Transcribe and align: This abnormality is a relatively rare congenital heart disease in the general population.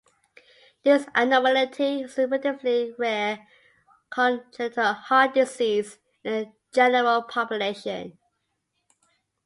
This 0.83 1.05
abnormality 1.13 2.01
is 2.01 2.17
a 2.17 2.25
relatively 2.25 2.91
rare 2.97 3.47
congenital 4.09 4.93
heart 4.93 5.35
disease 5.35 5.99
in 6.23 6.31
the 6.45 6.51
general 6.73 7.21
population. 7.21 8.17